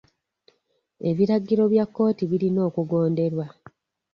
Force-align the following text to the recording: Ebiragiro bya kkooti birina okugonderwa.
Ebiragiro 1.09 1.63
bya 1.73 1.85
kkooti 1.87 2.23
birina 2.31 2.59
okugonderwa. 2.69 3.45